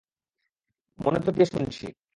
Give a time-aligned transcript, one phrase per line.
[0.99, 1.85] মনোযোগ দিয়ে শুনছি।